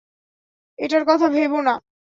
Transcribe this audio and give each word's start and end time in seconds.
এটার 0.79 1.03
কথা 1.07 1.27
ভেব 1.29 1.53
না। 1.61 1.73